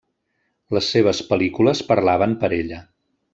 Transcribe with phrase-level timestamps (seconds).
[0.77, 2.81] Les seves pel·lícules parlaven per ella.